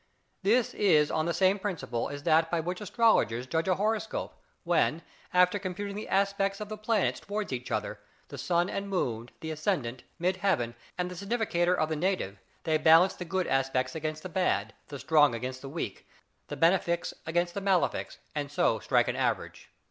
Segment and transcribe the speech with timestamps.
[0.41, 5.03] This is on the same principle as that by which astrologers judge a horoscope, when,
[5.31, 9.51] after computing the aspects of the planets towards each other, the Sun and Moon, the
[9.51, 14.23] Ascendant, Mid heaven, and the significator of the Native, they balance the good aspects against
[14.23, 16.07] the bad, the strong against the weak,
[16.47, 19.69] the Benefics against the Malefics, and so strike an average.